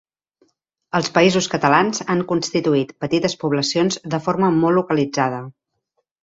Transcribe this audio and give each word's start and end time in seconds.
Als 0.99 1.09
Països 1.17 1.47
Catalans 1.55 2.01
han 2.13 2.23
constituït 2.31 2.95
petites 3.05 3.37
poblacions 3.45 3.99
de 4.15 4.21
forma 4.29 4.51
molt 4.57 4.79
localitzada. 4.81 5.45